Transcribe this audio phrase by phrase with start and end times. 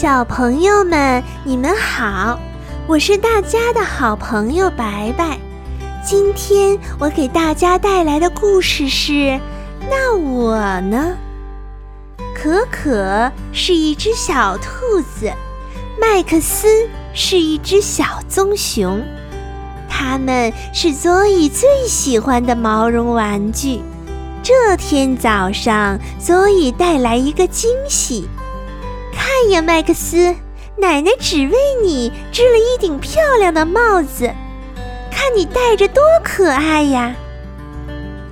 [0.00, 2.38] 小朋友们，你们好，
[2.86, 5.36] 我是大家的好朋友白白。
[6.06, 9.40] 今天我给大家带来的故事是：
[9.90, 11.16] 那我呢？
[12.32, 15.32] 可可是一只小兔子，
[16.00, 16.68] 麦克斯
[17.12, 19.02] 是一只小棕熊，
[19.90, 23.80] 他们是佐伊最喜欢的毛绒玩具。
[24.44, 28.28] 这天早上，佐伊带来一个惊喜。
[29.40, 30.34] 看呀，麦克斯，
[30.78, 34.34] 奶奶只为你织了一顶漂亮的帽子，
[35.12, 37.14] 看你戴着多可爱呀！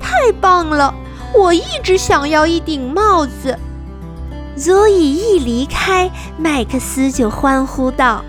[0.00, 0.92] 太棒了，
[1.32, 3.56] 我一直想要一顶帽子。
[4.56, 8.24] 佐伊一离开，麦克斯就欢呼道：“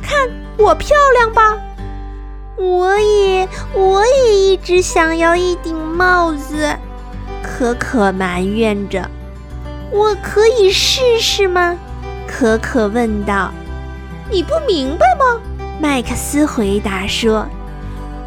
[0.00, 1.58] 看我漂亮吧！
[2.56, 6.76] 我也，我也一直想要一顶帽子。”
[7.42, 9.10] 可可埋怨着。
[9.90, 11.76] 我可以试试吗？
[12.36, 13.52] 可可问道。
[14.28, 15.40] 你不明白吗？
[15.80, 17.46] 麦克斯回答说：“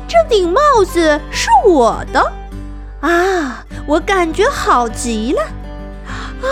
[0.07, 2.31] 这顶帽子是我的，
[3.01, 5.41] 啊，我感觉好极了。
[6.41, 6.47] 唉，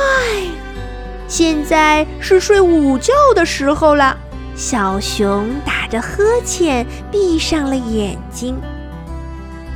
[1.30, 4.18] 现在是睡午觉的时候了。”
[4.54, 8.60] 小熊打着呵欠，闭上了眼睛。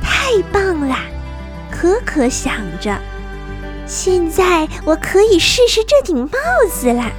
[0.02, 0.96] 太棒了，
[1.70, 2.94] 可可想着。
[3.86, 6.28] 现在我可以试试这顶帽
[6.70, 7.10] 子啦！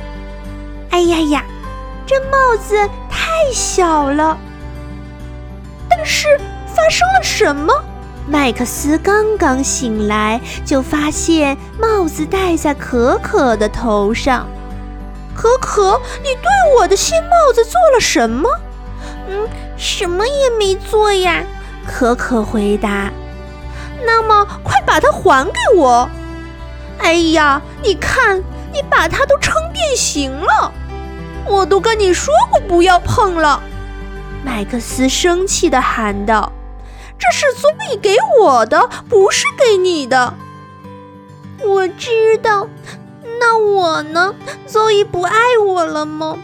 [0.92, 1.45] 哎呀呀，
[2.06, 2.75] 这帽子
[3.09, 4.38] 太小了。
[5.89, 6.28] 但是
[6.67, 7.73] 发生了什么？
[8.28, 14.47] 麦克斯刚刚醒来，就发现帽子戴在可可的头上。
[15.34, 18.50] 可可，你对我的新帽子做了什么？
[19.28, 21.44] 嗯，什么也没做呀。
[21.88, 23.12] 可可回答。
[24.06, 26.09] 那么，快把它还给我。
[27.00, 28.38] 哎呀，你看，
[28.72, 30.72] 你把它都撑变形了！
[31.47, 33.62] 我都跟你说过不要碰了。
[34.44, 36.52] 麦克斯生气地喊道
[37.19, 40.34] ：“这是佐伊给我的，不是给你的。”
[41.66, 42.68] 我知道。
[43.40, 44.35] 那我呢？
[44.68, 45.35] 佐伊不爱
[45.66, 46.38] 我了吗？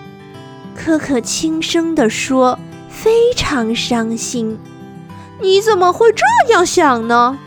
[0.75, 2.57] 可可轻声地说，
[2.89, 4.59] 非常伤心。
[5.39, 7.37] 你怎么会这样想呢？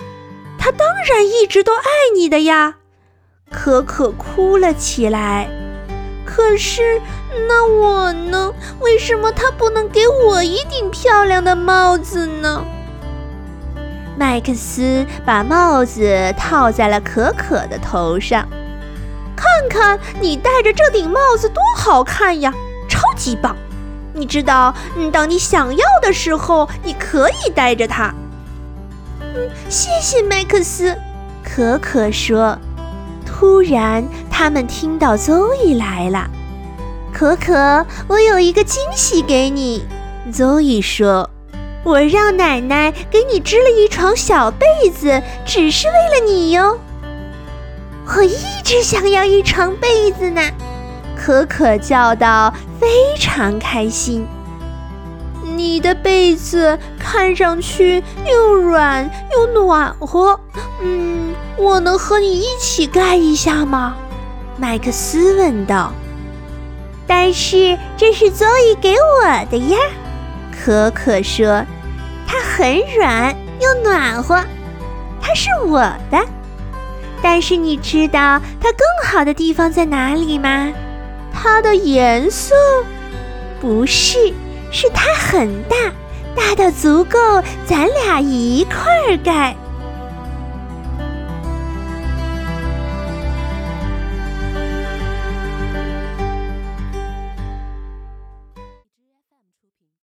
[0.59, 1.83] 他当然一直都爱
[2.15, 2.77] 你的呀。
[3.51, 5.49] 可可哭了起来。
[6.25, 7.01] 可是，
[7.49, 8.53] 那我呢？
[8.81, 12.65] 为什么他不能给我一顶漂亮的帽子呢？
[14.17, 18.47] 麦克斯把帽子套在了可可的头上。
[19.37, 22.53] 看看你戴着这顶帽子多好看呀，
[22.89, 23.57] 超级棒！
[24.13, 28.13] 你知道，嗯当你想要的时候，你可以戴着它。
[29.21, 30.95] 嗯，谢谢麦克斯。
[31.43, 32.59] 可可说。
[33.25, 36.29] 突然，他们听到邹伊来了。
[37.21, 39.85] 可可，我有一个惊喜给你。
[40.33, 41.29] 邹伊说
[41.85, 46.79] ：“我让奶奶给你织了一床小被子，只是为了你哟。”
[48.09, 50.41] 我一直想要一床被子呢。
[51.15, 52.89] 可可叫道，非
[53.19, 54.27] 常开心。
[55.45, 60.41] 你的被子看上去又软又暖和。
[60.81, 63.95] 嗯，我能和你一起盖一下吗？
[64.57, 65.93] 麦克斯问道。
[67.11, 69.77] 但是这是佐伊给我的呀，
[70.65, 71.67] 可可说。
[72.25, 74.37] 它很软又暖和，
[75.21, 76.25] 它是我的。
[77.21, 80.73] 但是你知道它更好的地方在哪里吗？
[81.35, 82.55] 它的颜色？
[83.61, 84.33] 不是，
[84.71, 85.77] 是它很大，
[86.37, 87.19] 大到足够
[87.67, 89.57] 咱俩一块儿盖。